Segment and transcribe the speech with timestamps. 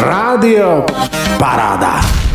[0.00, 0.84] Rádio
[1.38, 2.25] Paráda.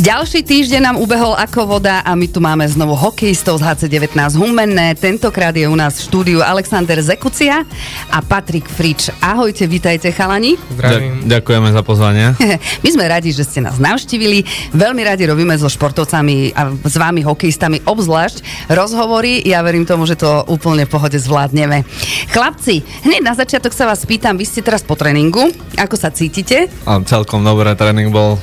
[0.00, 4.96] Ďalší týždeň nám ubehol ako voda a my tu máme znovu hokejistov z HC19 Humenné.
[4.96, 7.68] Tentokrát je u nás v štúdiu Alexander Zekucia
[8.08, 9.12] a Patrik Frič.
[9.20, 10.56] Ahojte, vítajte chalani.
[10.72, 11.28] Zdravím.
[11.28, 12.32] Ďakujeme za pozvanie.
[12.84, 14.72] My sme radi, že ste nás navštívili.
[14.72, 19.44] Veľmi radi robíme so športovcami a s vami hokejistami obzvlášť rozhovory.
[19.44, 21.84] Ja verím tomu, že to úplne v pohode zvládneme.
[22.32, 25.52] Chlapci, hneď na začiatok sa vás pýtam, vy ste teraz po tréningu.
[25.76, 26.72] Ako sa cítite?
[26.88, 28.40] A celkom dobré, tréning bol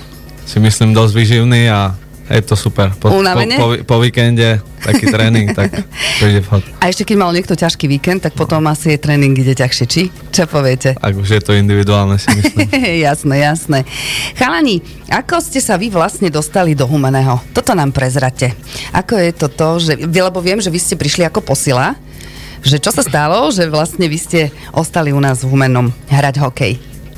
[0.48, 1.92] si myslím dosť vyživný a
[2.28, 2.92] je to super.
[3.00, 5.72] Po, po, po, po víkende taký tréning, tak
[6.20, 6.60] príde vhod.
[6.84, 8.72] A ešte keď mal niekto ťažký víkend, tak potom no.
[8.72, 10.12] asi je tréning ide ťažšie, či?
[10.36, 11.00] Čo poviete?
[11.00, 12.68] Ak už je to individuálne, si myslím.
[13.08, 13.80] jasné, jasné.
[14.36, 17.40] Chalani, ako ste sa vy vlastne dostali do Humeného?
[17.56, 18.52] Toto nám prezrate.
[18.92, 21.96] Ako je to to, že, lebo viem, že vy ste prišli ako posila,
[22.60, 24.40] že čo sa stalo, že vlastne vy ste
[24.76, 26.74] ostali u nás v Humenom hrať hokej?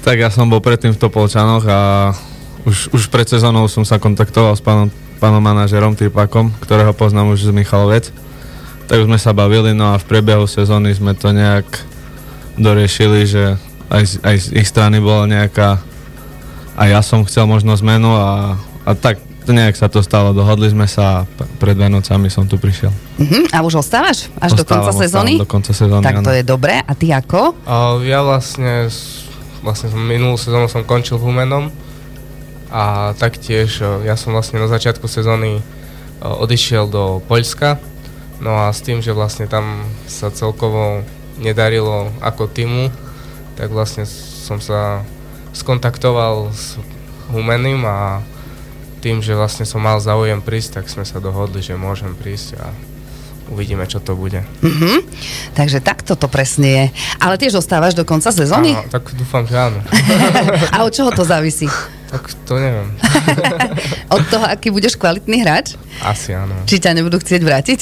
[0.06, 1.80] Tak ja som bol predtým v Topolčanoch a
[2.66, 7.48] už, už pred sezónou som sa kontaktoval s pánom, pánom manažerom Typakom, ktorého poznám už
[7.48, 8.12] z Michalovec.
[8.90, 11.66] Tak už sme sa bavili, no a v priebehu sezóny sme to nejak
[12.58, 13.56] doriešili, že
[13.90, 15.82] aj z, aj z ich strany bola nejaká
[16.80, 18.56] a ja som chcel možno zmenu a,
[18.88, 22.94] a tak nejak sa to stalo, dohodli sme sa a pred Vianocami som tu prišiel.
[23.18, 23.44] Uh-huh.
[23.50, 25.34] A už ostávaš až ostávam, do konca sezóny?
[25.42, 26.80] do konca sezóny, Tak to je dobré.
[26.86, 27.58] A ty ako?
[27.66, 28.88] Uh, ja vlastne,
[29.66, 31.74] vlastne minulú sezónu som končil v Humenom
[32.70, 35.62] a taktiež e, ja som vlastne na začiatku sezóny e,
[36.22, 37.82] odišiel do Poľska,
[38.40, 41.02] no a s tým, že vlastne tam sa celkovo
[41.42, 42.94] nedarilo ako týmu,
[43.58, 45.04] tak vlastne som sa
[45.52, 46.78] skontaktoval s
[47.30, 48.22] Humeným a
[49.00, 52.68] tým, že vlastne som mal záujem prísť, tak sme sa dohodli, že môžem prísť a
[53.50, 54.46] uvidíme, čo to bude.
[54.62, 54.98] Mm-hmm.
[55.58, 56.86] Takže takto to presne je.
[57.18, 58.78] Ale tiež ostávaš do konca sezóny?
[58.78, 59.80] Áno, tak dúfam, že áno.
[60.76, 61.66] a od čoho to závisí?
[62.10, 62.90] Tak to neviem.
[64.16, 65.78] Od toho, aký budeš kvalitný hráč?
[66.02, 66.58] Asi áno.
[66.66, 67.80] Či ťa nebudú chcieť vrátiť?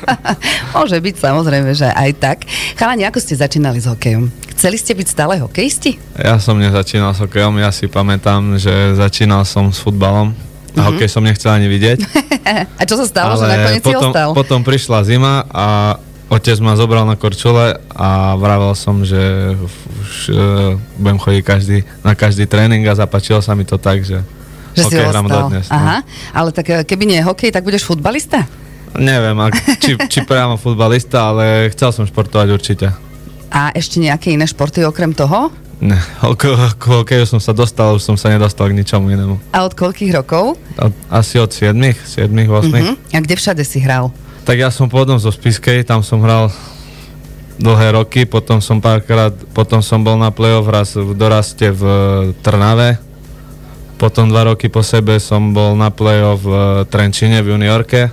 [0.76, 2.38] Môže byť samozrejme, že aj tak.
[2.80, 4.32] Chalani, ako ste začínali s hokejom?
[4.56, 6.00] Chceli ste byť stále hokejisti?
[6.16, 10.32] Ja som nezačínal s hokejom, ja si pamätám, že začínal som s futbalom.
[10.32, 10.34] A
[10.72, 10.88] mm-hmm.
[10.88, 11.98] hokej som nechcel ani vidieť.
[12.80, 14.28] a čo sa stalo, Ale že nakoniec potom, si ostal?
[14.32, 16.00] Potom prišla zima a
[16.32, 19.52] otec ma zobral na korčule a vravel som, že
[20.00, 24.24] už uh, budem chodiť každý, na každý tréning a zapačilo sa mi to tak, že,
[24.72, 25.68] že hokej hrám dodnes.
[25.68, 25.76] No.
[25.76, 25.96] Aha,
[26.32, 28.48] ale tak eh, keby nie hokej, tak budeš futbalista?
[28.96, 29.36] Neviem,
[29.82, 32.86] či, či priamo futbalista, ale chcel som športovať určite.
[33.52, 35.52] A ešte nejaké iné športy okrem toho?
[35.82, 35.98] Ne,
[36.38, 39.36] k hokeju som sa dostal, už som sa nedostal k ničomu inému.
[39.50, 40.54] A od koľkých rokov?
[40.78, 42.30] Od, asi od 7, 7, 8.
[42.30, 42.94] Uh-huh.
[42.94, 44.14] A kde všade si hral?
[44.42, 46.50] Tak ja som pôvodom zo Spiskej, tam som hral
[47.62, 51.82] dlhé roky, potom som párkrát, potom som bol na play-off raz v doraste v
[52.42, 52.98] Trnave,
[54.02, 56.52] potom dva roky po sebe som bol na play-off v
[56.90, 58.10] Trenčine v juniorke,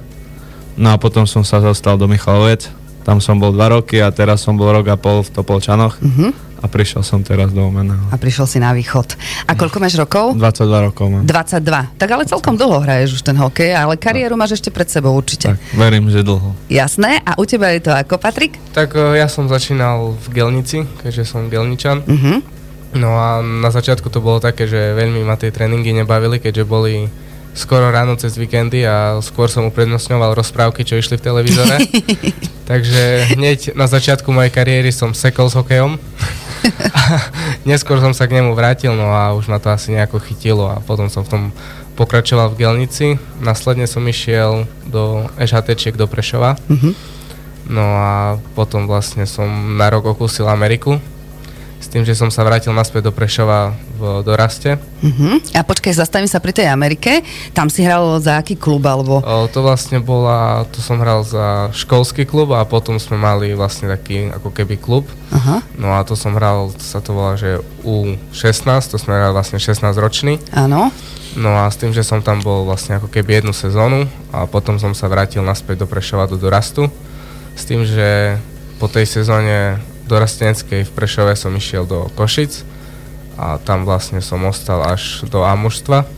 [0.77, 2.69] no a potom som sa dostal do Michalovec,
[3.01, 5.97] tam som bol dva roky a teraz som bol rok a pol v Topolčanoch.
[5.97, 8.03] Uh-huh a prišiel som teraz do Omeného.
[8.11, 9.15] A prišiel si na východ.
[9.47, 10.35] A koľko máš rokov?
[10.35, 11.23] 22 rokov mám.
[11.23, 11.95] 22.
[11.95, 15.55] Tak ale celkom dlho hraješ už ten hokej, ale kariéru máš ešte pred sebou určite.
[15.55, 16.51] Tak, verím, že dlho.
[16.67, 17.23] Jasné.
[17.23, 18.59] A u teba je to ako, Patrik?
[18.75, 22.03] Tak e, ja som začínal v Gelnici, keďže som Gelničan.
[22.03, 22.43] Uh-huh.
[22.93, 27.07] No a na začiatku to bolo také, že veľmi ma tie tréningy nebavili, keďže boli
[27.53, 31.75] skoro ráno cez víkendy a skôr som uprednostňoval rozprávky, čo išli v televízore.
[32.71, 35.97] Takže hneď na začiatku mojej kariéry som sekol s hokejom.
[37.69, 40.81] Neskôr som sa k nemu vrátil, no a už ma to asi nejako chytilo a
[40.81, 41.43] potom som v tom
[41.99, 43.07] pokračoval v Gelnici.
[43.43, 46.55] Následne som išiel do EŽHT do Prešova.
[46.71, 46.93] Mm-hmm.
[47.69, 50.97] No a potom vlastne som na rok okúsil Ameriku
[51.79, 54.75] s tým, že som sa vrátil naspäť do Prešova v doraste.
[54.99, 55.39] Uh-huh.
[55.55, 57.23] A počkaj, zastavím sa pri tej Amerike.
[57.55, 58.83] Tam si hral za aký klub?
[58.83, 59.23] Alebo...
[59.23, 63.87] O, to vlastne bola, to som hral za školský klub a potom sme mali vlastne
[63.87, 65.07] taký ako keby klub.
[65.31, 65.63] Uh-huh.
[65.79, 69.79] No a to som hral, sa to volá, že U16, to sme hrali vlastne 16
[69.95, 70.35] ročný.
[70.51, 70.91] Áno.
[71.39, 74.75] No a s tým, že som tam bol vlastne ako keby jednu sezónu a potom
[74.81, 76.91] som sa vrátil naspäť do Prešova do dorastu.
[77.55, 78.35] S tým, že
[78.79, 82.65] po tej sezóne dorasteneckej v Prešove som išiel do Košic
[83.37, 86.09] a tam vlastne som ostal až do Amuštva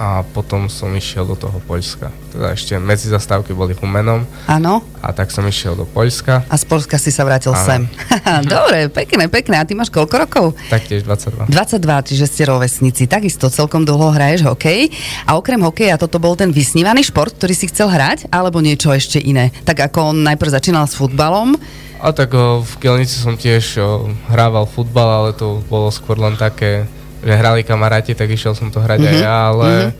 [0.00, 2.08] a potom som išiel do toho Poľska.
[2.32, 4.24] Teda ešte medzi zastávky boli Humenom.
[4.48, 4.80] Áno.
[5.04, 6.48] A tak som išiel do Poľska.
[6.48, 7.60] A z Poľska si sa vrátil ano.
[7.60, 7.82] sem.
[8.48, 9.60] Dobre, pekné, pekné.
[9.60, 10.44] A ty máš koľko rokov?
[10.72, 11.52] Taktiež 22.
[11.52, 13.04] 22, čiže ste rovesníci.
[13.12, 14.88] Takisto celkom dlho hraješ hokej.
[15.28, 19.20] A okrem hokeja toto bol ten vysnívaný šport, ktorý si chcel hrať, alebo niečo ešte
[19.20, 19.52] iné?
[19.68, 21.60] Tak ako on najprv začínal s futbalom,
[22.00, 26.32] A tak o, v Kielnici som tiež o, hrával futbal, ale to bolo skôr len
[26.40, 26.88] také,
[27.20, 29.20] že hrali kamaráti, tak išiel som to hrať mm-hmm.
[29.20, 29.92] aj ja, ale mm-hmm.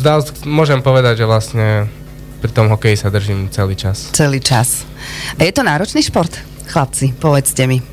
[0.00, 0.18] zdal,
[0.48, 1.92] môžem povedať, že vlastne
[2.40, 4.08] pri tom hokeji sa držím celý čas.
[4.16, 4.88] Celý čas.
[5.36, 6.32] A je to náročný šport,
[6.72, 7.84] chlapci, povedzte mi.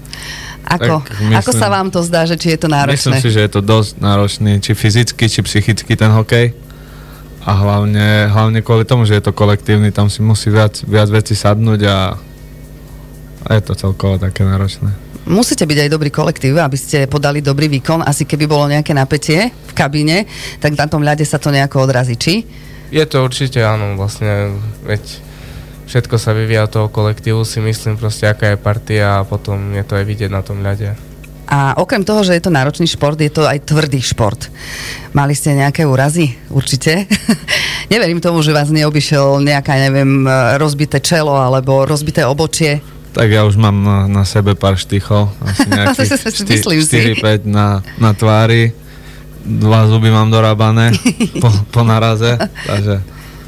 [0.67, 2.95] Ako, myslím, ako sa vám to zdá, že či je to náročné?
[2.95, 6.51] Myslím si, že je to dosť náročný, či fyzicky, či psychicky ten hokej.
[7.47, 11.39] A hlavne, hlavne kvôli tomu, že je to kolektívny, tam si musí viac, viac veci
[11.39, 12.19] sadnúť a,
[13.47, 14.91] a je to celkovo také náročné.
[15.27, 17.99] Musíte byť aj dobrý kolektív, aby ste podali dobrý výkon.
[18.03, 20.23] Asi keby bolo nejaké napätie v kabíne,
[20.63, 22.47] tak na tom ľade sa to nejako odrazí, či?
[22.87, 24.55] Je to určite áno, vlastne,
[24.87, 25.03] veď
[25.87, 29.99] všetko sa vyvíja toho kolektívu, si myslím proste, aká je partia a potom je to
[29.99, 30.95] aj vidieť na tom ľade.
[31.47, 34.51] A okrem toho, že je to náročný šport, je to aj tvrdý šport.
[35.15, 36.35] Mali ste nejaké úrazy?
[36.51, 37.07] Určite.
[37.91, 40.27] Neverím tomu, že vás neobyšiel nejaká, neviem,
[40.59, 42.83] rozbité čelo alebo rozbité obočie.
[43.17, 48.77] Tak ja už mám na, na sebe pár štychov, asi nejakých 4-5 na, na tvári.
[49.41, 50.93] Dva zuby mám dorábané
[51.41, 52.37] po, po naraze,
[52.69, 53.01] takže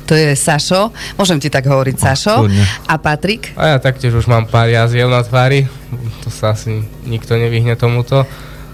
[0.10, 0.90] to je Sašo.
[1.22, 2.50] Môžem ti tak hovoriť, Sašo.
[2.90, 3.54] A Patrik?
[3.54, 5.70] A ja taktiež už mám pár jaziev na tvári.
[6.26, 8.26] To sa asi nikto nevyhne tomuto.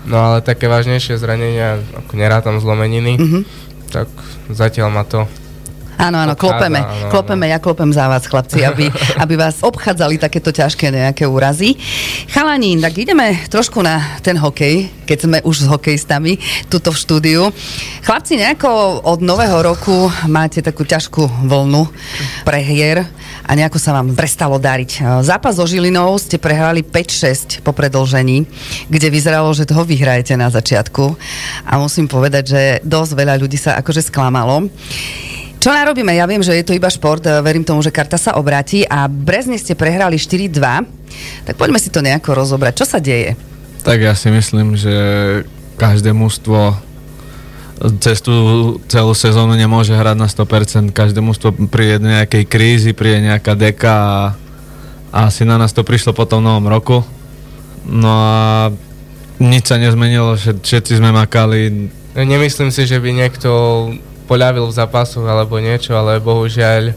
[0.07, 3.43] No ale také vážnejšie zranenia, ako nerátam zlomeniny, mm-hmm.
[3.91, 4.07] tak
[4.47, 5.27] zatiaľ ma to
[5.95, 8.91] Áno, áno, klopeme, áno, klopeme, ja klopem za vás, chlapci, aby,
[9.23, 11.79] aby vás obchádzali takéto ťažké nejaké úrazy.
[12.27, 16.35] Chalani, tak ideme trošku na ten hokej, keď sme už s hokejistami
[16.67, 17.41] tuto v štúdiu.
[18.03, 21.87] Chlapci, nejako od nového roku máte takú ťažkú vlnu
[22.43, 23.07] prehier
[23.45, 25.23] a nejako sa vám prestalo dariť.
[25.23, 28.43] Zápas so Žilinou ste prehrali 5-6 po predlžení,
[28.89, 31.15] kde vyzeralo, že toho vyhrajete na začiatku
[31.63, 34.67] a musím povedať, že dosť veľa ľudí sa akože sklamalo.
[35.65, 36.13] Čo narobíme?
[36.13, 39.57] Ja viem, že je to iba šport, verím tomu, že karta sa obráti a Brezne
[39.57, 40.61] ste prehrali 4-2,
[41.41, 42.73] tak poďme si to nejako rozobrať.
[42.77, 43.33] Čo sa deje?
[43.81, 44.93] Tak ja si myslím, že
[45.81, 46.77] každé mužstvo
[47.97, 50.93] cez tú celú sezónu nemôže hrať na 100%.
[50.93, 54.21] Každé mužstvo príde nejakej krízy, príde nejaká deka a,
[55.09, 57.01] a asi na nás to prišlo po tom novom roku.
[57.89, 58.69] No a
[59.41, 61.89] nič sa nezmenilo, všetci sme makali.
[62.13, 63.49] Nemyslím si, že by niekto
[64.25, 66.93] poľavil v zápasoch alebo niečo, ale bohužiaľ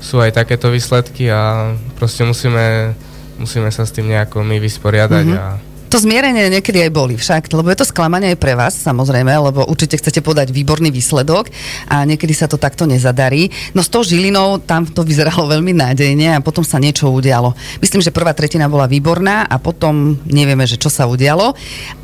[0.00, 2.96] sú aj takéto výsledky a proste musíme,
[3.36, 5.40] musíme sa s tým nejako my vysporiadať mm-hmm.
[5.40, 9.26] a to zmierenie niekedy aj boli však, lebo je to sklamanie aj pre vás, samozrejme,
[9.50, 11.50] lebo určite chcete podať výborný výsledok
[11.90, 13.50] a niekedy sa to takto nezadarí.
[13.74, 17.58] No s tou Žilinou tam to vyzeralo veľmi nádejne a potom sa niečo udialo.
[17.82, 21.58] Myslím, že prvá tretina bola výborná a potom nevieme, že čo sa udialo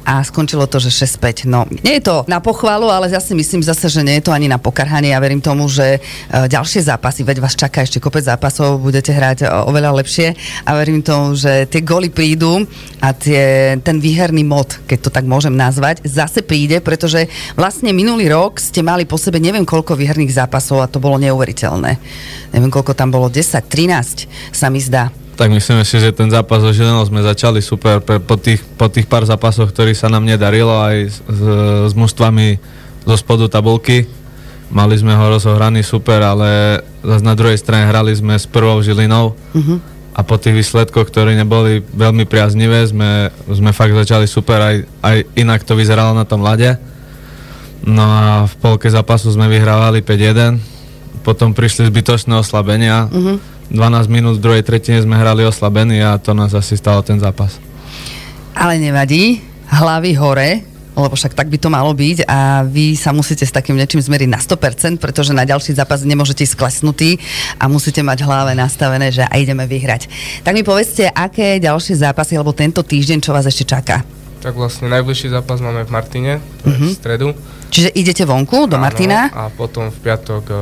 [0.06, 1.50] a skončilo to, že 6-5.
[1.50, 4.34] No, nie je to na pochvalu, ale ja si myslím zase, že nie je to
[4.34, 5.10] ani na pokarhanie.
[5.10, 6.00] Ja verím tomu, že e,
[6.30, 11.02] ďalšie zápasy, veď vás čaká ešte kopec zápasov, budete hrať e, oveľa lepšie a verím
[11.02, 12.62] tomu, že tie goly prídu
[13.02, 17.26] a tie ten výherný mod, keď to tak môžem nazvať, zase príde, pretože
[17.58, 21.92] vlastne minulý rok ste mali po sebe neviem koľko výherných zápasov a to bolo neuveriteľné.
[22.52, 25.08] Neviem koľko tam bolo, 10, 13 sa mi zdá.
[25.36, 28.88] Tak myslím si, že ten zápas so Žilinou sme začali super pre, po, tých, po
[28.88, 31.40] tých pár zápasoch, ktorí sa nám nedarilo aj s, s,
[31.88, 32.56] s mužstvami
[33.04, 34.08] zo spodu tabulky.
[34.72, 39.36] Mali sme ho rozohraný super, ale zase na druhej strane hrali sme s prvou Žilinou.
[39.52, 44.76] Uh-huh a po tých výsledkoch, ktoré neboli veľmi priaznivé, sme, sme fakt začali super, aj,
[45.04, 46.80] aj inak to vyzeralo na tom lade.
[47.84, 50.56] No a v polke zápasu sme vyhrávali 5-1,
[51.20, 53.36] potom prišli zbytočné oslabenia, uh-huh.
[53.36, 53.54] Mhm.
[53.66, 57.58] 12 minút v druhej tretine sme hrali oslabení a to nás asi stalo ten zápas.
[58.54, 60.62] Ale nevadí, hlavy hore,
[60.96, 64.28] lebo však tak by to malo byť a vy sa musíte s takým niečím zmeriť
[64.32, 67.20] na 100%, pretože na ďalší zápas nemôžete ísť sklesnutý
[67.60, 70.08] a musíte mať hlave nastavené, že aj ideme vyhrať.
[70.40, 74.00] Tak mi povedzte, aké ďalšie zápasy, alebo tento týždeň, čo vás ešte čaká?
[74.40, 76.32] Tak vlastne najbližší zápas máme v Martine,
[76.64, 76.72] to uh-huh.
[76.72, 76.96] je v mhm.
[76.96, 77.28] stredu.
[77.66, 79.28] Čiže idete vonku do Áno, Martina?
[79.30, 80.58] a potom v piatok uh,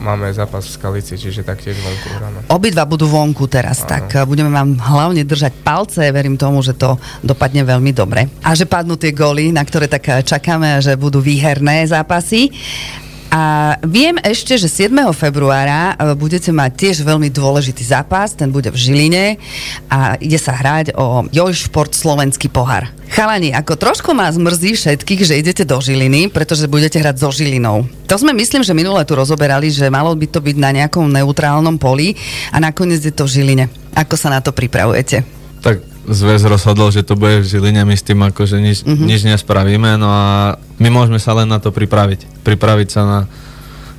[0.00, 2.38] máme zápas v Skalici, čiže taktiež vonku hráme.
[2.52, 3.90] Obidva budú vonku teraz, Áno.
[3.98, 8.28] tak uh, budeme vám hlavne držať palce, verím tomu, že to dopadne veľmi dobre.
[8.44, 12.52] A že padnú tie góly, na ktoré tak uh, čakáme, že budú výherné zápasy.
[13.32, 14.92] A viem ešte, že 7.
[15.16, 19.40] februára uh, budete mať tiež veľmi dôležitý zápas, ten bude v Žiline
[19.88, 22.92] a ide sa hrať o Jojšport Slovenský pohár.
[23.08, 27.88] Chalani, ako trošku ma zmrzí všetkých, že idete do Žiliny, pretože budete hrať so Žilinou.
[28.04, 31.80] To sme myslím, že minule tu rozoberali, že malo by to byť na nejakom neutrálnom
[31.80, 32.12] poli
[32.52, 33.64] a nakoniec je to v Žiline.
[33.96, 35.24] Ako sa na to pripravujete?
[35.64, 39.06] Tak zväz rozhodol, že to bude v Žiline, my s tým akože nič, uh-huh.
[39.06, 42.42] nič nespravíme, no a my môžeme sa len na to pripraviť.
[42.42, 43.20] Pripraviť sa na,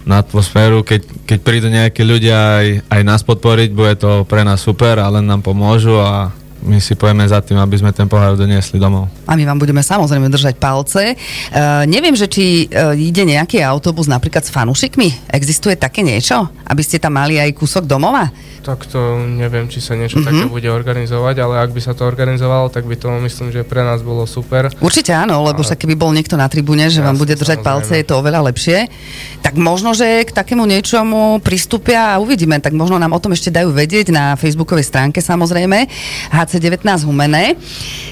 [0.04, 0.84] na atmosféru.
[0.84, 5.08] Keď, keď prídu nejakí ľudia aj, aj nás podporiť, bude to pre nás super a
[5.08, 9.12] len nám pomôžu a my si pojeme za tým, aby sme ten pohár doniesli domov.
[9.28, 11.14] A my vám budeme samozrejme držať palce.
[11.52, 15.30] Uh, neviem, že či uh, ide nejaký autobus napríklad s fanúšikmi.
[15.30, 16.48] Existuje také niečo?
[16.64, 18.32] Aby ste tam mali aj kúsok domova?
[18.64, 20.40] Tak to neviem, či sa niečo mm-hmm.
[20.40, 23.84] také bude organizovať, ale ak by sa to organizovalo, tak by to myslím, že pre
[23.84, 24.72] nás bolo super.
[24.80, 27.68] Určite áno, lebo však keby bol niekto na tribúne, že vám bude držať samozrejme.
[27.68, 28.88] palce, je to oveľa lepšie.
[29.44, 32.56] Tak možno, že k takému niečomu pristúpia a uvidíme.
[32.64, 35.92] Tak možno nám o tom ešte dajú vedieť na facebookovej stránke samozrejme.
[36.54, 37.58] HC19 Humené.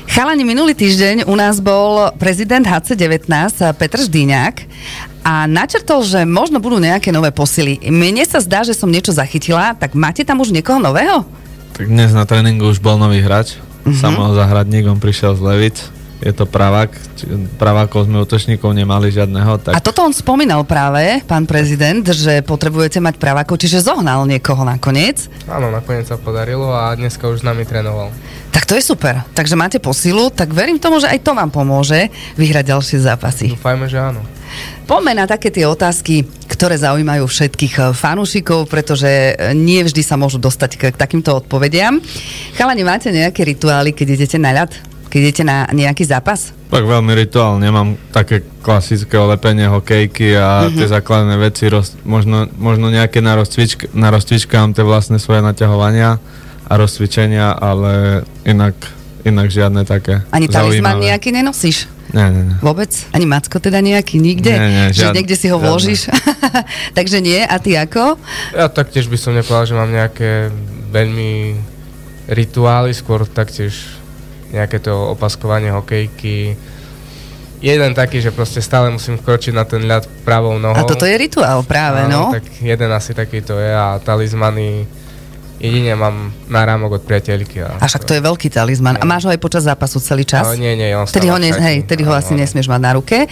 [0.10, 3.30] Chalani, minulý týždeň u nás bol prezident HC19
[3.78, 4.66] Petr Ždíňák
[5.22, 7.78] a načrtol, že možno budú nejaké nové posily.
[7.86, 11.22] Mne sa zdá, že som niečo zachytila, tak máte tam už niekoho nového?
[11.78, 13.62] Tak dnes na tréningu už bol nový hráč.
[14.02, 15.78] Samuel Zahradník, on prišiel z Levic,
[16.22, 16.94] je to pravák,
[17.58, 19.58] pravákov sme útočníkov nemali žiadneho.
[19.58, 19.74] Tak...
[19.74, 25.26] A toto on spomínal práve, pán prezident, že potrebujete mať pravákov, čiže zohnal niekoho nakoniec.
[25.50, 28.14] Áno, nakoniec sa podarilo a dneska už s nami trénoval.
[28.54, 29.26] Tak to je super.
[29.34, 33.58] Takže máte posilu, tak verím tomu, že aj to vám pomôže vyhrať ďalšie zápasy.
[33.58, 34.22] Dúfajme, že áno.
[34.86, 40.20] Poďme na také tie otázky, ktoré zaujímajú všetkých eh, fanúšikov, pretože eh, nie vždy sa
[40.20, 41.98] môžu dostať k, k takýmto odpovediam.
[42.60, 44.91] Chalani, máte nejaké rituály, keď idete na ľad?
[45.12, 46.56] Keď idete na nejaký zápas?
[46.72, 50.78] Tak veľmi rituál, nemám také klasické olepenie hokejky a mm-hmm.
[50.80, 55.44] tie základné veci, roz, možno, možno nejaké na, rozcvičk, na rozcvička mám tie vlastné svoje
[55.44, 56.16] naťahovania
[56.64, 58.80] a rozcvičenia, ale inak,
[59.28, 61.92] inak žiadne také Ani talizman nejaký nenosíš?
[62.16, 62.58] Nie, nie, nie.
[62.64, 62.92] Vôbec?
[63.12, 64.20] Ani Macko teda nejaký?
[64.20, 64.52] Nikde?
[64.56, 65.12] Nie, nie, žiad...
[65.12, 65.68] Že niekde si ho žiadne.
[65.68, 66.02] vložíš?
[66.98, 67.40] Takže nie.
[67.44, 68.16] A ty ako?
[68.56, 70.52] Ja taktiež by som nepovedal, že mám nejaké
[70.92, 71.56] veľmi
[72.32, 74.01] rituály, skôr taktiež
[74.52, 76.56] nejaké to opaskovanie hokejky.
[77.62, 80.82] Jeden taký, že proste stále musím kročiť na ten ľad pravou nohou.
[80.82, 82.34] A toto je rituál práve, Áno, no?
[82.34, 84.90] tak jeden asi takýto je a talizmany
[85.62, 87.62] Jedine mám náramok od priateľky.
[87.62, 88.98] A, a však to je veľký talizman.
[88.98, 90.42] A máš ho aj počas zápasu celý čas?
[90.42, 93.30] No, nie, nie, on tedy ho, ne, hej, tedy ho asi nesmieš mať na ruke.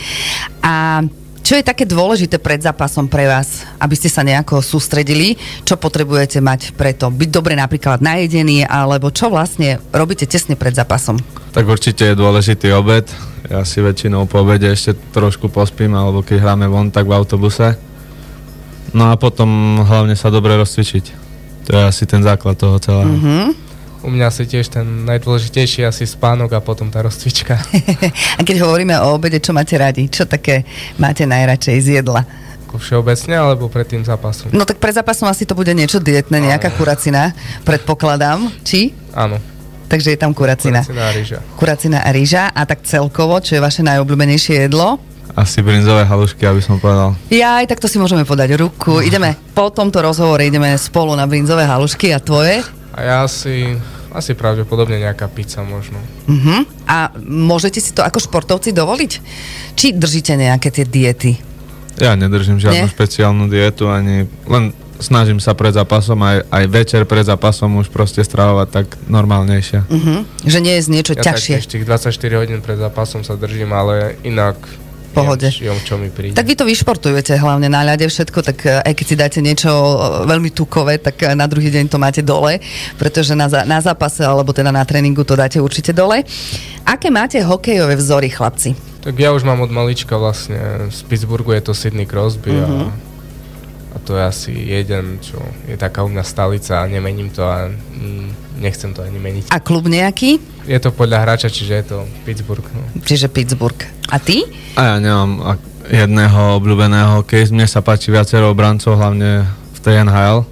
[0.62, 1.02] A
[1.44, 5.40] čo je také dôležité pred zápasom pre vás, aby ste sa nejako sústredili?
[5.66, 7.10] Čo potrebujete mať preto?
[7.10, 11.18] Byť dobre napríklad najedený, alebo čo vlastne robíte tesne pred zápasom?
[11.56, 13.10] Tak určite je dôležitý obed.
[13.50, 17.74] Ja si väčšinou po obede ešte trošku pospím, alebo keď hráme von, tak v autobuse.
[18.94, 21.06] No a potom hlavne sa dobre rozcvičiť.
[21.70, 23.10] To je asi ten základ toho celého.
[23.10, 23.69] Mm-hmm.
[24.00, 27.60] U mňa asi tiež ten najdôležitejší asi spánok a potom tá rozcvička.
[28.40, 30.08] a keď hovoríme o obede, čo máte radi?
[30.08, 30.64] Čo také
[30.96, 32.24] máte najradšej z jedla?
[32.70, 34.54] Všeobecne alebo pred tým zápasom?
[34.54, 37.34] No tak pred zápasom asi to bude niečo dietné, nejaká kuracina,
[37.66, 38.46] predpokladám.
[38.62, 38.94] Či?
[39.12, 39.42] Áno.
[39.90, 40.86] Takže je tam kuracina.
[40.86, 41.40] Kuracina a rýža.
[41.58, 42.44] Kuracina a rýža.
[42.54, 45.02] A tak celkovo, čo je vaše najobľúbenejšie jedlo?
[45.34, 47.18] Asi brinzové halušky, aby som povedal.
[47.34, 49.02] Ja aj tak to si môžeme podať ruku.
[49.10, 52.62] Ideme po tomto rozhovore, ideme spolu na brinzové halušky a tvoje?
[53.00, 53.80] A ja asi,
[54.12, 55.96] asi pravdepodobne nejaká pizza možno.
[56.28, 56.68] Uh-huh.
[56.84, 59.12] A môžete si to ako športovci dovoliť?
[59.80, 61.40] Či držíte nejaké tie diety?
[61.96, 62.92] Ja nedržím žiadnu Nie?
[62.92, 68.20] špeciálnu dietu, ani len snažím sa pred zápasom, aj, aj večer pred zápasom už proste
[68.20, 69.88] stravovať tak normálnejšie.
[69.88, 70.28] Uh-huh.
[70.44, 71.56] Že nie je z niečo ja ťažšie.
[71.56, 74.60] Ja tých 24 hodín pred zápasom sa držím, ale inak
[75.10, 75.48] pohode.
[75.50, 76.38] Viem, čo mi príde.
[76.38, 79.70] Tak vy to vyšportujete hlavne na ľade všetko, tak eh, aj keď si dáte niečo
[79.70, 82.62] eh, veľmi tukové, tak eh, na druhý deň to máte dole,
[82.96, 86.24] pretože na, na zápase alebo teda na tréningu to dáte určite dole.
[86.86, 88.74] Aké máte hokejové vzory, chlapci?
[89.00, 92.64] Tak ja už mám od malička vlastne, z Pittsburghu je to Sydney Crosby uh-huh.
[92.64, 92.88] a, mhm.
[92.88, 93.09] a
[94.04, 98.60] to je asi jeden, čo je taká u mňa stalica a nemením to a mm,
[98.60, 99.44] nechcem to ani meniť.
[99.52, 100.40] A klub nejaký?
[100.68, 102.66] Je to podľa hráča, čiže je to Pittsburgh.
[102.72, 102.84] No.
[103.04, 103.80] Čiže Pittsburgh.
[104.12, 104.44] A ty?
[104.76, 105.58] A ja nemám
[105.90, 107.50] jedného obľúbeného case.
[107.50, 110.46] Mne sa páči viacero obrancov, hlavne v tej NHL.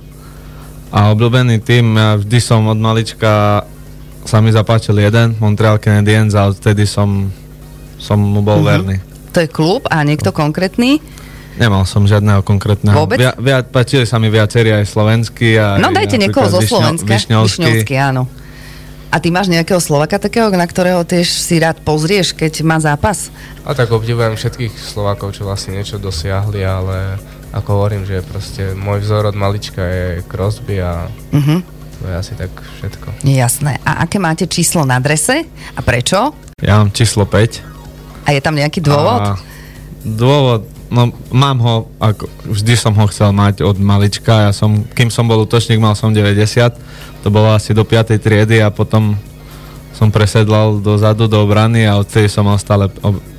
[0.90, 3.62] A obľúbený tým, ja vždy som od malička
[4.28, 7.32] sa mi zapáčil jeden, Montreal Canadiens a odtedy som,
[7.96, 8.72] som mu bol mm-hmm.
[8.72, 8.98] verný.
[9.32, 11.00] To je klub a niekto konkrétny?
[11.58, 12.94] Nemal som žiadneho konkrétneho.
[12.94, 13.18] Vôbec?
[13.18, 15.58] Via, via, páčili sa mi viacerí aj slovenskí.
[15.58, 17.10] Aj no dajte niekoho zo Slovenska.
[17.10, 17.62] Višňovský.
[17.66, 18.30] Višňovský, áno.
[19.08, 23.32] A ty máš nejakého Slovaka takého, na ktorého tiež si rád pozrieš, keď má zápas?
[23.64, 27.16] A tak obdivujem všetkých Slovakov, čo vlastne niečo dosiahli, ale
[27.56, 31.60] ako hovorím, že proste môj vzor od malička je Crosby a uh-huh.
[31.98, 33.24] to je asi tak všetko.
[33.24, 33.80] Jasné.
[33.88, 36.36] A aké máte číslo na drese a prečo?
[36.60, 38.28] Ja mám číslo 5.
[38.28, 39.24] A je tam nejaký dôvod?
[39.24, 39.40] A
[40.04, 45.12] dôvod, no mám ho, ako, vždy som ho chcel mať od malička, ja som, kým
[45.12, 48.16] som bol útočník, mal som 90 to bolo asi do 5.
[48.24, 49.18] triedy a potom
[49.92, 52.88] som presedlal dozadu do obrany a odtedy som mal stále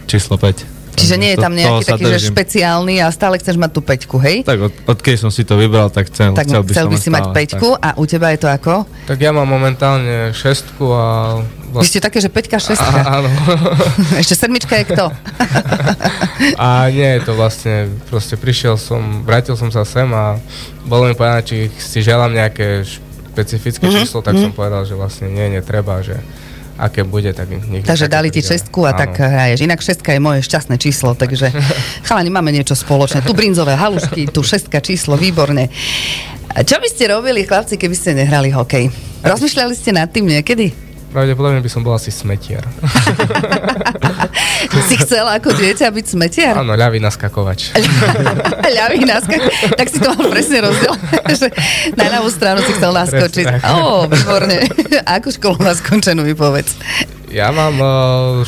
[0.05, 0.77] číslo 5.
[0.99, 2.31] Čiže nie je tam nejaký taký, že držím.
[2.35, 4.43] špeciálny a stále chceš mať tú peťku, hej?
[4.43, 7.09] Tak od, odkedy som si to vybral, tak chcel, tak chcel by, chcel by si
[7.15, 8.83] mať peťku a u teba je to ako?
[9.07, 11.05] Tak ja mám momentálne šestku a...
[11.71, 12.99] Vy ste také, že peťka, šestka.
[12.99, 13.29] A, áno.
[14.23, 15.13] Ešte sedmička je kto?
[16.59, 17.75] a nie je to vlastne,
[18.07, 20.41] proste prišiel som, vrátil som sa sem a
[20.83, 25.29] bolo mi povedané, či si želám nejaké špecifické Mhm, číslo, tak som povedal, že vlastne
[25.29, 26.19] nie, netreba, že
[26.75, 28.99] aké bude, tak nech Takže dali ti šestku a Áno.
[29.01, 29.67] tak hraješ.
[29.67, 31.51] Inak šestka je moje šťastné číslo, takže
[32.07, 33.27] chalani, máme niečo spoločné.
[33.27, 35.69] Tu brinzové halušky, tu šestka číslo, výborne.
[36.49, 38.95] A Čo by ste robili, chlapci, keby ste nehrali hokej?
[39.21, 40.88] Rozmýšľali ste nad tým niekedy?
[41.09, 42.69] Pravdepodobne by som bol asi smetiar.
[44.69, 46.55] Si chcel ako dieťa byť smetiar?
[46.61, 47.73] Áno, ľavý naskakovač.
[48.79, 49.41] Ľavý naskak.
[49.77, 50.95] Tak si to mal presne rozdiel.
[51.41, 51.49] že
[51.97, 53.47] na ľavú stranu si chcel naskočiť.
[53.65, 54.69] Ó, výborne.
[55.09, 56.77] A akú školu máš skončenú, mi povedz.
[57.29, 57.91] Ja mám uh,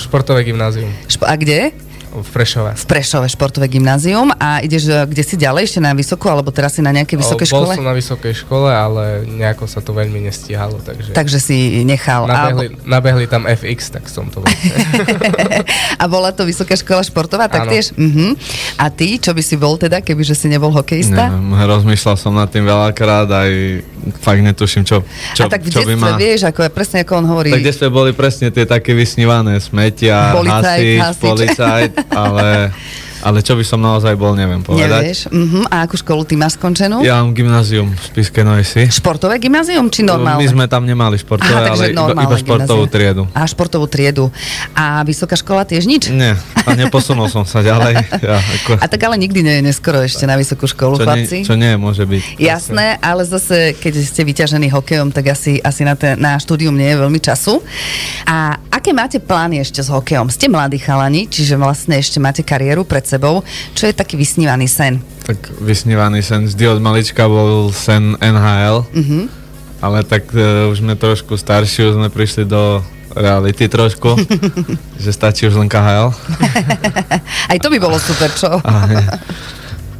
[0.00, 1.76] športové gymnázium Šp- a kde?
[2.11, 2.75] V Prešove.
[2.75, 6.75] V Prešove športové gymnázium a ideš e, kde si ďalej ešte na vysokú, alebo teraz
[6.75, 7.75] si na nejakej vysokej O, Bol škole?
[7.79, 11.14] som na vysokej škole, ale nejako sa to veľmi nestíhalo, takže...
[11.14, 12.26] Takže si nechal.
[12.26, 14.43] A, Nabehli, nabehli tam FX, tak som to
[16.02, 17.95] a bola to vysoká škola športová taktiež?
[17.95, 18.35] Uh-huh.
[18.81, 21.31] A ty, čo by si bol teda, kebyže si nebol hokejista?
[21.31, 23.50] Neviem, rozmýšľal som nad tým veľakrát, aj
[24.21, 25.04] fakt netuším, čo,
[25.37, 26.16] čo, a tak v čo detstve ma...
[26.16, 27.50] vieš, ako, presne ako on hovorí.
[27.52, 31.23] Tak kde sme boli presne tie také vysnívané smetia, Policajt, hasič, hasič.
[31.23, 32.47] policajt, ale,
[33.21, 34.89] ale čo by som naozaj bol, neviem povedať.
[34.89, 35.21] Nevieš?
[35.29, 35.65] Uh-huh.
[35.69, 37.05] A akú školu ty máš skončenú?
[37.05, 38.89] Ja mám gymnázium v Spiske Noisi.
[38.89, 40.41] Športové gymnázium či normálne?
[40.41, 42.95] My sme tam nemali športové, Aha, ale iba, iba športovú gymnázium.
[42.95, 43.23] triedu.
[43.37, 44.25] A športovú triedu.
[44.73, 46.09] A vysoká škola tiež nič?
[46.09, 48.00] Nie, a neposunul som sa ďalej.
[48.21, 51.37] Ja, ako, A tak ale nikdy nie je neskoro ešte na vysokú školu, čo, chlapci.
[51.41, 52.37] nie, čo nie môže byť.
[52.37, 56.89] Jasné, ale zase, keď ste vyťažení hokejom, tak asi, asi na, ten, na štúdium nie
[56.93, 57.65] je veľmi času.
[58.25, 60.29] A aké máte plány ešte s hokejom?
[60.29, 63.43] Ste mladí chalani, čiže vlastne ešte máte kariéru pred sebou.
[63.73, 65.02] Čo je taký vysnívaný sen?
[65.23, 69.19] Tak vysnívaný sen vždy od malička bol sen NHL, Mhm.
[69.79, 72.79] ale tak uh, už sme trošku starší, už sme prišli do
[73.11, 74.14] reality trošku,
[75.02, 76.14] že stačí už len KHL.
[77.49, 78.55] Aj to by bolo super, čo?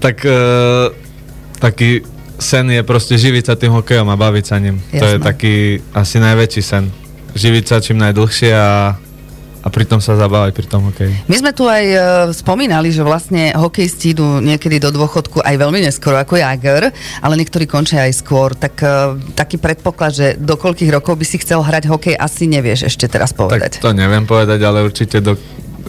[0.00, 0.89] Tak uh,
[1.58, 2.00] taký
[2.39, 4.80] sen je proste živiť sa tým hokejom a baviť sa ním.
[4.91, 5.26] To je Jasné.
[5.26, 5.54] taký
[5.93, 6.89] asi najväčší sen.
[7.30, 8.97] Živiť sa čím najdlhšie a,
[9.61, 11.13] a pritom sa zabávať pri tom hokeji.
[11.25, 11.97] My sme tu aj e,
[12.33, 17.65] spomínali, že vlastne hokejisti idú niekedy do dôchodku aj veľmi neskoro ako Jager, ale niektorí
[17.65, 18.53] končia aj skôr.
[18.53, 18.89] Tak e,
[19.33, 23.31] taký predpoklad, že do koľkých rokov by si chcel hrať hokej, asi nevieš ešte teraz
[23.31, 23.77] povedať.
[23.77, 25.37] Tak to neviem povedať, ale určite do,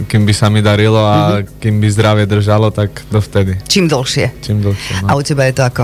[0.03, 1.57] kým by sa mi darilo a Mhm.
[1.57, 3.55] kým by zdravie držalo, tak dovtedy.
[3.65, 4.35] Čím dlhšie.
[4.41, 4.93] Čím dlhšie.
[5.05, 5.23] A u No.
[5.23, 5.83] teba je to ako?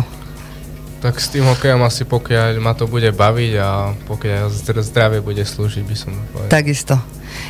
[0.98, 3.70] Tak s tým hokejom asi pokiaľ ma to bude baviť a
[4.04, 6.50] pokiaľ zdr- zdravie bude slúžiť, by som povedal.
[6.52, 6.98] Takisto.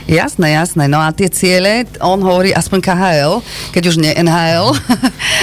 [0.08, 0.88] Jasné, jasné.
[0.88, 3.34] No a tie ciele, on hovorí aspoň KHL,
[3.76, 4.72] keď už nie NHL.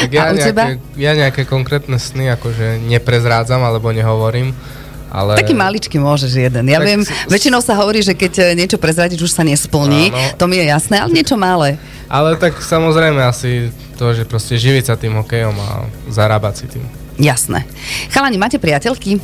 [0.08, 0.62] Tak ja, a u teba?
[0.72, 4.56] nejaké, ja nejaké konkrétne sny akože neprezrádzam alebo nehovorím,
[5.12, 5.36] ale...
[5.38, 6.64] Taký maličký môžeš jeden.
[6.66, 10.10] Ja Tak viem, s- väčšinou sa hovorí, že keď e, niečo prezradiť, už sa nesplní.
[10.10, 10.34] Áno.
[10.40, 11.78] To mi je jasné, ale niečo malé.
[12.10, 15.68] Ale tak samozrejme asi to, že proste živiť sa tým hokejom a
[16.10, 16.84] zarábať si tým.
[17.14, 17.62] Jasné.
[18.10, 19.22] Chalani, máte priateľky?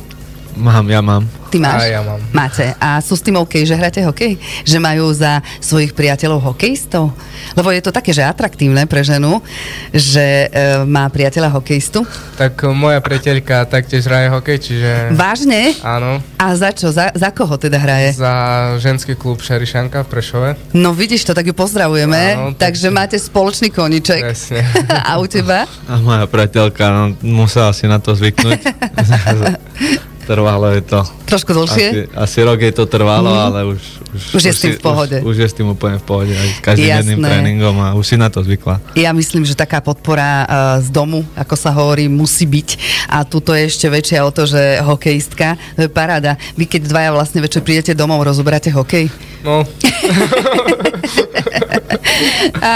[0.57, 1.23] Mám, ja mám.
[1.51, 1.83] Ty máš?
[1.83, 2.19] A ja mám.
[2.31, 2.71] Máte.
[2.79, 4.39] A sú s tým OK, že hráte hokej?
[4.63, 7.11] Že majú za svojich priateľov hokejistov?
[7.53, 9.43] Lebo je to také, že atraktívne pre ženu,
[9.91, 12.07] že e, má priateľa hokejistu.
[12.39, 14.91] Tak moja priateľka taktiež hraje hokej, čiže...
[15.11, 15.75] Vážne?
[15.83, 16.87] Áno, A za čo?
[16.89, 18.15] Za, za koho teda hraje?
[18.15, 18.31] za
[18.79, 20.49] ženský klub Šerišanka v Prešove.
[20.71, 22.21] No vidíš to, tak ju pozdravujeme.
[22.39, 24.23] Áno, tak- takže máte spoločný koniček.
[24.23, 24.63] Presne.
[25.09, 25.67] A u teba?
[25.91, 28.59] A moja priateľka no, musela si na to zvyknúť.
[30.21, 31.01] Trvalo je to.
[31.25, 31.87] Trošku dlhšie?
[31.87, 33.43] Asi, asi rok jej to trvalo, Mhm.
[33.43, 33.79] ale už...
[34.11, 35.15] Už je s tým v pohode.
[35.23, 36.29] Už, už je s tým úplne v pohode.
[36.29, 37.31] Aj s každým jedným Jasné.
[37.31, 38.77] tréningom a už si na to zvykla.
[38.93, 40.45] Ja myslím, že taká podpora uh,
[40.77, 42.67] z domu, ako sa hovorí, musí byť.
[43.07, 46.35] A tuto je ešte väčšia o to, že hokejistka, to je paráda.
[46.53, 49.07] Vy keď dvaja vlastne večer prídete domov, rozoberáte hokej?
[49.41, 49.63] No,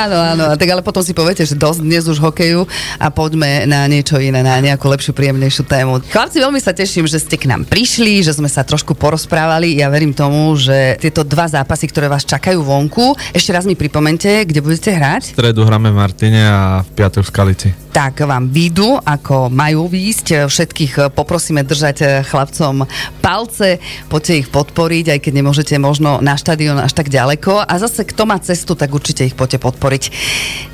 [0.05, 0.45] áno, áno.
[0.55, 2.65] Tak ale potom si poviete, že dosť dnes už hokeju
[2.99, 6.01] a poďme na niečo iné, na nejakú lepšiu, príjemnejšiu tému.
[6.09, 9.77] Chlapci, veľmi sa teším, že ste k nám prišli, že sme sa trošku porozprávali.
[9.77, 14.27] Ja verím tomu, že tieto dva zápasy, ktoré vás čakajú vonku, ešte raz mi pripomente,
[14.43, 15.33] kde budete hrať.
[15.33, 17.84] V stredu hráme v Martine a v piatok v Skalici.
[17.95, 20.51] Tak vám výjdu, ako majú výjsť.
[20.51, 22.83] Všetkých poprosíme držať chlapcom
[23.23, 23.79] palce,
[24.11, 27.63] poďte ich podporiť, aj keď nemôžete možno na štadión až tak ďaleko.
[27.63, 30.03] A zase, kto má cestu, tak určite ich poďte podporiť.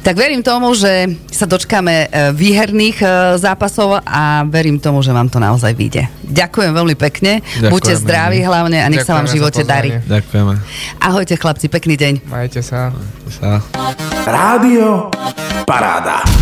[0.02, 3.06] Tak verím tomu, že sa dočkáme výherných
[3.38, 6.10] zápasov a verím tomu, že vám to naozaj vyjde.
[6.26, 7.70] Ďakujem veľmi pekne, Ďakujeme.
[7.70, 9.90] buďte zdraví hlavne a nech Ďakujeme sa vám v živote darí.
[10.10, 10.54] Ďakujeme.
[10.98, 12.14] Ahojte chlapci, pekný deň.
[12.26, 12.90] Majte sa.
[12.90, 13.62] Majte sa.
[14.26, 15.14] Rádio
[15.70, 16.41] Paráda.